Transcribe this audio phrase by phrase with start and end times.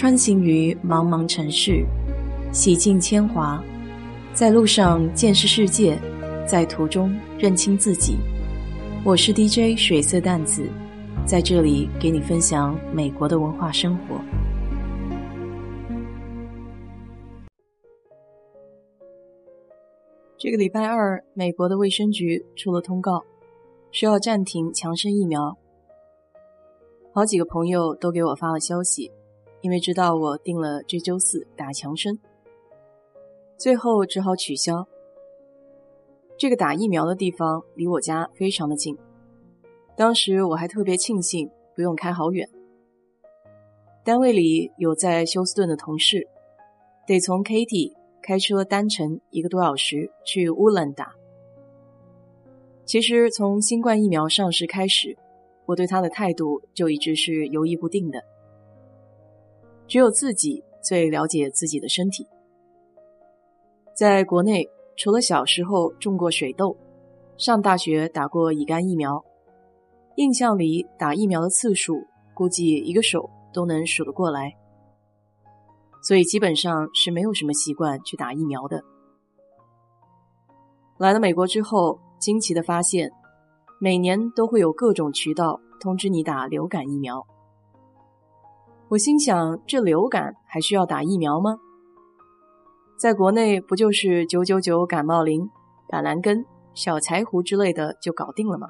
[0.00, 1.84] 穿行于茫茫城市，
[2.54, 3.62] 洗尽铅华，
[4.32, 6.00] 在路上见识世界，
[6.48, 8.16] 在途中认清自己。
[9.04, 10.66] 我是 DJ 水色淡子，
[11.26, 14.18] 在这里给你分享美国的文化生活。
[20.38, 23.22] 这个礼拜二，美国的卫生局出了通告，
[23.92, 25.58] 说要暂停强生疫苗。
[27.12, 29.12] 好几个朋友都给我发了消息。
[29.62, 32.18] 因为知道我定了这周四打强生，
[33.56, 34.86] 最后只好取消。
[36.38, 38.96] 这个打疫苗的地方离我家非常的近，
[39.96, 42.48] 当时我还特别庆幸不用开好远。
[44.02, 46.26] 单位里有在休斯顿的同事，
[47.06, 47.92] 得从 Katy
[48.22, 51.14] 开车单程一个多小时去乌兰打。
[52.86, 55.18] 其实从新冠疫苗上市开始，
[55.66, 58.24] 我对他的态度就一直是犹豫不定的。
[59.90, 62.24] 只有自己最了解自己的身体。
[63.92, 66.76] 在国内，除了小时候中过水痘，
[67.36, 69.24] 上大学打过乙肝疫苗，
[70.14, 74.56] 印象里打疫苗的次数估计一个手都能数得过来，
[76.04, 78.80] 所以基本上是没有什么习惯去打疫苗的。
[80.98, 83.10] 来了美国之后，惊奇的发现，
[83.80, 87.26] 每年都会有各种渠道通知你打流感疫苗。
[88.90, 91.60] 我心想，这流感还需要打疫苗吗？
[92.96, 95.48] 在国内不就是九九九感冒灵、
[95.88, 98.68] 板蓝根、小柴胡之类的就搞定了吗？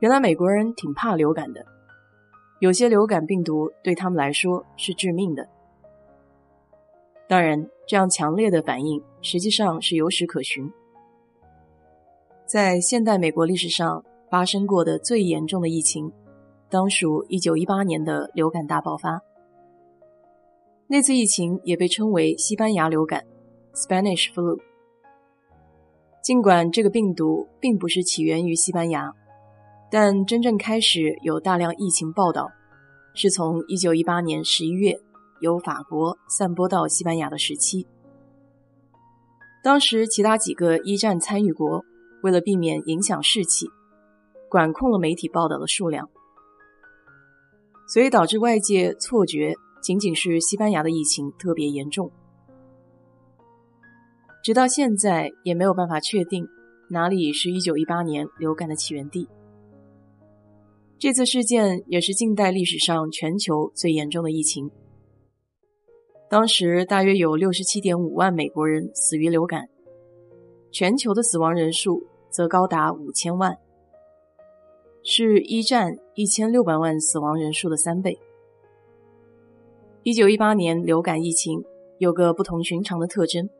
[0.00, 1.64] 原来美国人挺怕流感的，
[2.58, 5.48] 有些流感病毒对他们来说是致命的。
[7.28, 10.68] 当然，这样强烈的反应实际上是有史可循，
[12.44, 16.12] 在现代美国历史上发生过的最严重的疫情。
[16.68, 19.22] 当属1918年的流感大爆发，
[20.88, 23.24] 那次疫情也被称为西班牙流感
[23.72, 24.58] （Spanish flu）。
[26.22, 29.12] 尽管这个病毒并不是起源于西班牙，
[29.90, 32.50] 但真正开始有大量疫情报道，
[33.14, 35.00] 是从1918年11月
[35.40, 37.86] 由法国散播到西班牙的时期。
[39.62, 41.84] 当时其他几个一战参与国
[42.24, 43.66] 为了避免影响士气，
[44.48, 46.08] 管控了媒体报道的数量。
[47.86, 52.10] 所以导致外界错觉，仅仅是西班牙的疫情特别严重。
[54.42, 56.46] 直到现在也没有办法确定
[56.88, 59.28] 哪里是一九一八年流感的起源地。
[60.98, 64.70] 这次事件也是近代历史上全球最严重的疫情。
[66.28, 69.68] 当时大约有六十七点五万美国人死于流感，
[70.72, 73.56] 全球的死亡人数则高达五千万。
[75.04, 78.18] 是一战一千六百万死亡人数的三倍。
[80.02, 81.62] 一九一八年流感疫情
[81.98, 83.50] 有个不同寻常的特征，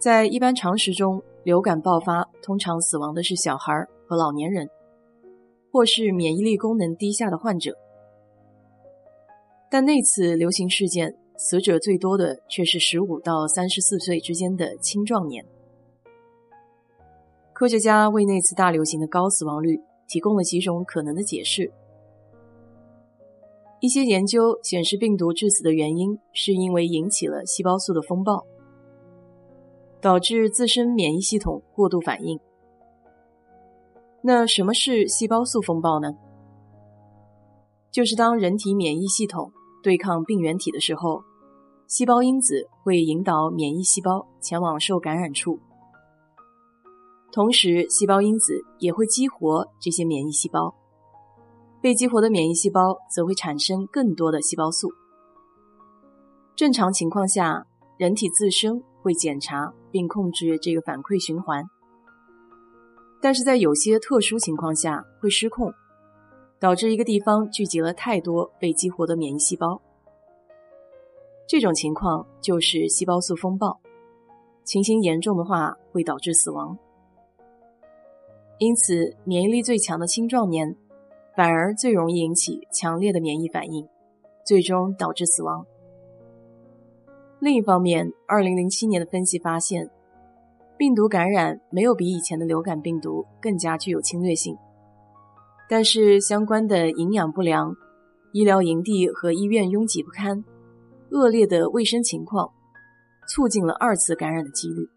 [0.00, 4.68] 在一般常识中，流感爆发通常死亡的是小孩和老年人，
[5.70, 7.76] 或是免疫力功能低下的患者。
[9.70, 15.46] 但那次流行事件，死者最多的却是十五到三十四岁之间的青壮年。
[17.52, 21.72] 科学家为那次大流行的高死亡率提供了几种可能的解释。
[23.80, 28.46] 一些研究显示，病毒致死的原因是因为引起了细胞素的风暴，
[30.00, 32.38] 导致自身免疫系统过度反应。
[34.22, 36.14] 那什么是细胞素风暴呢？
[37.90, 39.50] 就是当人体免疫系统
[39.82, 41.22] 对抗病原体的时候，
[41.88, 45.58] 细胞因子会引导免疫细胞前往受感染处。
[47.32, 50.74] 同时，细胞因子也会激活这些免疫细胞，
[51.80, 54.92] 被激活的免疫细胞则会产生更多的细胞素。
[56.54, 57.66] 正常情况下，
[57.96, 61.64] 人体自身会检查并控制这个反馈循环，
[63.22, 65.72] 但是在有些特殊情况下会失控，
[66.60, 69.80] 导致一个地方聚集了太多被激活的免疫细胞。
[71.48, 73.80] 这种情况就是细胞素风暴，
[74.64, 76.76] 情形严重的话会导致死亡。
[78.64, 80.76] 因此，免疫力最强的青壮年，
[81.34, 83.88] 反而最容易引起强烈的免疫反应，
[84.46, 85.66] 最终导致死亡。
[87.40, 89.90] 另一方面，2007年的分析发现，
[90.78, 94.56] 病毒感染没有比以前的流感病毒更加具有侵略性，
[95.68, 97.74] 但是相关的营养不良、
[98.30, 100.44] 医疗营地和医院拥挤不堪、
[101.10, 102.48] 恶劣的卫生情况，
[103.28, 104.88] 促进了二次感染的几率。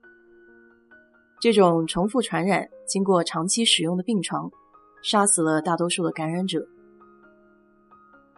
[1.41, 2.69] 这种重复传染。
[2.87, 4.49] 经过长期使用的病床，
[5.03, 6.65] 杀死了大多数的感染者。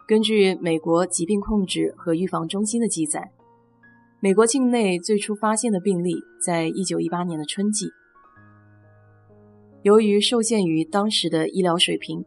[0.06, 3.30] 根据美国疾病控制和预防中心的记载，
[4.20, 7.88] 美国境内最初发现的病例在一九一八年的春季。
[9.82, 12.24] 由于受限于当时的医疗水平，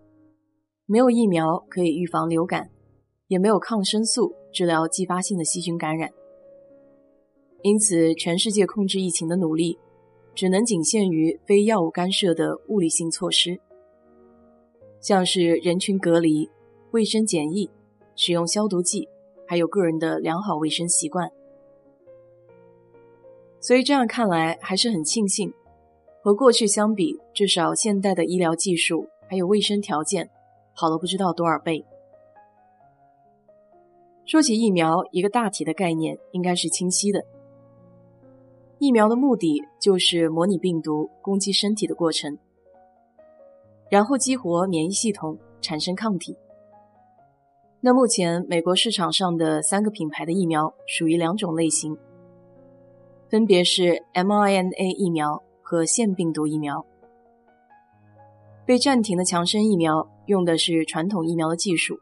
[0.85, 2.69] 没有疫苗可以预防流感，
[3.27, 6.11] 也没有抗生素治疗继发性的细菌感染，
[7.63, 9.77] 因此全世界控制疫情的努力
[10.33, 13.59] 只能仅限于非药物干涉的物理性措施，
[14.99, 16.49] 像是人群隔离。
[16.91, 17.69] 卫生检疫、
[18.17, 19.07] 使用消毒剂，
[19.47, 21.31] 还有个人的良好卫生习惯。
[23.61, 25.53] 所以这样看来，还是很庆幸，
[26.21, 30.29] 和过去相比，至少现代的医疗技术还有卫生条件
[30.73, 31.85] 好了不知道多少倍。
[34.25, 37.23] 说起疫苗，一个大体的概念应该是清晰的：
[38.81, 42.39] 疫苗的目的就是模拟病毒攻击身体的过程，
[43.91, 46.35] 然后激活免疫系统，产生抗体。
[47.79, 51.95] 那目前美国市场上的三个品牌的疫苗属于两种类型，
[53.29, 56.83] 分别是 mRNA 疫苗和腺病毒疫苗。
[58.65, 61.99] 被暂停的强生疫苗用的是传统疫苗的技术，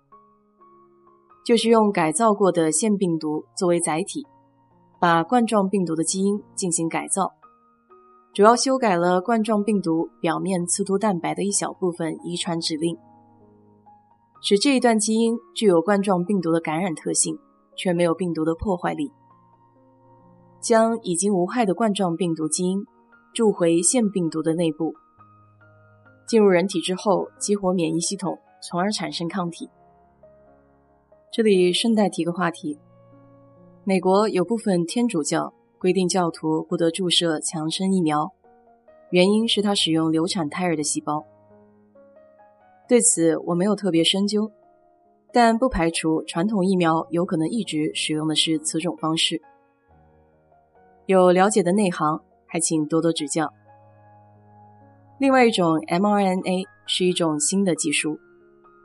[1.46, 4.26] 就是用改造过的腺病毒作为载体，
[5.00, 7.34] 把冠状病毒的基因进行改造，
[8.34, 12.98] 主要修改了冠状病毒表面刺突蛋白的一小部分遗传指令。
[14.42, 17.40] 使这一段基因具有冠状病毒的感染特性，
[17.76, 19.12] 却没有病毒的破坏力。
[20.62, 22.86] 将已经无害的冠状病毒基因
[23.34, 24.94] 注回腺病毒的内部，
[26.28, 29.70] 进入人体之后激活免疫系统，从而产生抗体。
[31.32, 32.78] 这里顺带提个话题：
[33.90, 38.32] 美国有部分天主教规定教徒不得注射强生疫苗，
[39.10, 41.26] 原因是他使用流产胎儿的细胞。
[42.88, 44.52] 对此我没有特别深究，
[45.34, 49.42] 但不排除传统疫苗有可能一直使用的是此种方式。
[51.08, 53.52] 有了解的内行，还请多多指教。
[55.18, 58.20] 另外一种 mRNA 是一种新的技术，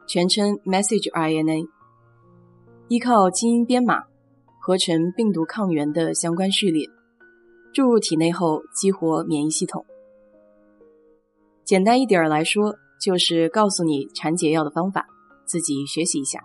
[0.08, 1.68] 全称 Message RNA，
[2.88, 4.04] 依靠基因编码
[4.66, 6.88] 合成病毒抗原的相关序列，
[7.74, 9.84] 注入体内后激活免疫系统。
[11.64, 12.76] 简单一点来说。
[13.00, 15.06] 就是告诉你产解药的方法，
[15.44, 16.40] 自己学习一下。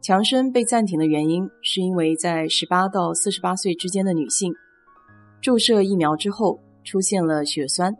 [0.00, 4.54] 强生被暂停的原因，是因为在十八到四十八岁之间的女性
[5.40, 7.96] 注射疫苗之后出现了血栓，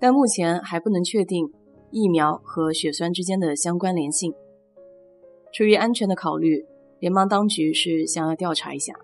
[0.00, 1.52] 但目前还不能确定
[1.92, 4.34] 疫苗和血栓之间的相关联性。
[5.52, 6.64] 出于安全的考虑，
[7.02, 8.94] 联邦当局是想要调查一下。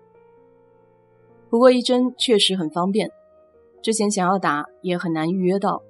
[1.49, 3.11] 不过一针确实很方便，
[3.81, 5.83] 之前想要打也很难预约到。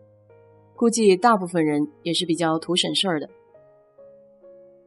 [0.76, 3.30] 估计大部分人也是比较图省事儿的。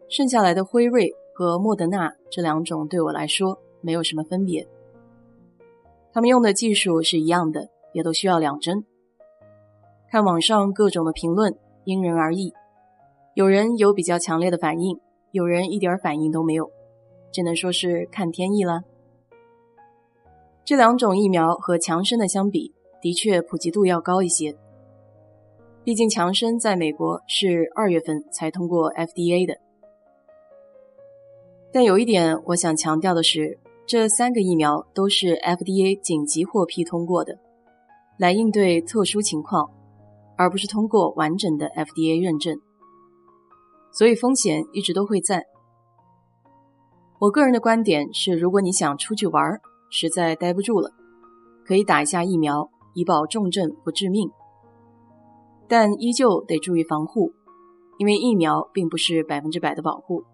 [0.09, 4.67] 剩下来的辉瑞和莫德纳这两种对我来说没有什么分别，
[6.13, 8.85] 他们用的技术是一样的，也都需要两针。
[10.11, 12.53] 看网上各种的评论，因人而异，
[13.35, 14.99] 有人有比较强烈的反应，
[15.31, 16.69] 有人一点反应都没有，
[17.33, 18.83] 只能说是看天意了。
[20.65, 24.57] 这两种疫苗和强生的相比，的确普及度要高一些。
[25.85, 29.59] 毕竟强生在美国是二月份才通过 FDA 的，
[31.73, 37.37] 但有一点我想强调的是，这三个疫苗都是 FDA 紧急获批通过的，
[38.17, 39.69] 来应对特殊情况，
[40.37, 42.57] 而不是通过完整的 FDA 认证，
[43.91, 45.52] 所以风险一直都会在。
[47.23, 49.61] 我个人的观点是，如果你想出去玩，
[49.91, 50.91] 实在待不住了，
[51.65, 54.29] 可以打一下疫苗，以保重症不致命。
[55.69, 57.33] 但依旧得注意防护，
[57.99, 60.25] 因为疫苗并不是百分之百的保护。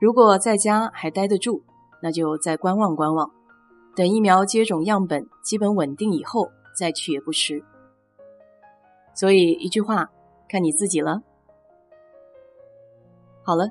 [0.00, 1.62] 如果在家还待得住，
[2.02, 3.30] 那就再观望观望，
[3.94, 7.62] 等疫苗接种样本基本稳定以后再去也不迟。
[9.14, 10.10] 所以一句话，
[10.48, 11.22] 看你自己了。
[13.44, 13.70] 好了，